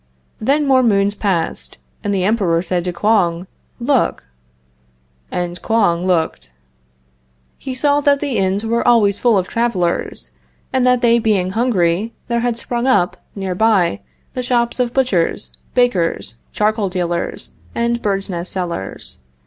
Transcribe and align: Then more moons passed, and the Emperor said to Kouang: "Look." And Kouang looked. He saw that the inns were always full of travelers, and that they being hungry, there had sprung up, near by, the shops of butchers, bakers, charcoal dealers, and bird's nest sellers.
Then 0.39 0.65
more 0.65 0.81
moons 0.81 1.13
passed, 1.13 1.77
and 2.03 2.11
the 2.11 2.23
Emperor 2.23 2.63
said 2.63 2.83
to 2.85 2.91
Kouang: 2.91 3.45
"Look." 3.79 4.23
And 5.31 5.61
Kouang 5.61 6.07
looked. 6.07 6.53
He 7.59 7.75
saw 7.75 8.01
that 8.01 8.19
the 8.19 8.35
inns 8.35 8.63
were 8.65 8.87
always 8.87 9.19
full 9.19 9.37
of 9.37 9.47
travelers, 9.47 10.31
and 10.73 10.87
that 10.87 11.01
they 11.03 11.19
being 11.19 11.51
hungry, 11.51 12.15
there 12.29 12.39
had 12.39 12.57
sprung 12.57 12.87
up, 12.87 13.15
near 13.35 13.53
by, 13.53 13.99
the 14.33 14.41
shops 14.41 14.79
of 14.79 14.91
butchers, 14.91 15.55
bakers, 15.75 16.37
charcoal 16.51 16.89
dealers, 16.89 17.51
and 17.75 18.01
bird's 18.01 18.27
nest 18.27 18.51
sellers. 18.51 19.19